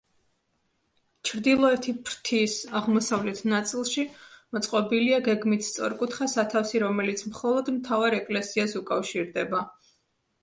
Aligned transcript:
ჩრდილოეთი 1.29 1.91
ფრთის 2.05 2.53
აღმოსავლეთ 2.79 3.41
ნაწილში 3.51 4.05
მოწყობილია 4.57 5.19
გეგმით 5.29 5.67
სწორკუთხა 5.67 6.29
სათავსი, 6.33 6.81
რომელიც 6.85 7.23
მხოლოდ 7.33 7.69
მთავარ 7.75 8.17
ეკლესიას 8.21 8.75
უკავშირდება. 8.81 9.61